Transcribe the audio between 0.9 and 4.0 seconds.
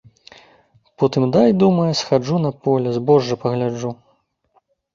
Потым дай, думае, схаджу на поле збожжа пагляджу.